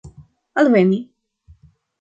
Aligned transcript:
alveni 0.59 0.99